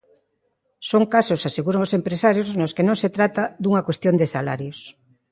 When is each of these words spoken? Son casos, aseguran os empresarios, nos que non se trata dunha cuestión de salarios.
Son 0.89 1.03
casos, 1.15 1.41
aseguran 1.49 1.85
os 1.87 1.95
empresarios, 1.99 2.47
nos 2.61 2.73
que 2.75 2.85
non 2.87 2.97
se 3.03 3.09
trata 3.17 3.43
dunha 3.61 3.85
cuestión 3.87 4.15
de 4.17 4.31
salarios. 4.35 4.79